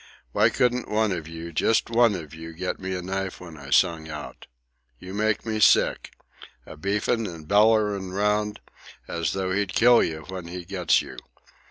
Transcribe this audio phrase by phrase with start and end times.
[0.31, 3.69] Why couldn't one of you, just one of you, get me a knife when I
[3.69, 4.47] sung out?
[4.97, 6.11] You make me sick!
[6.65, 8.61] A beefin' and bellerin' 'round,
[9.07, 11.17] as though he'd kill you when he gets you!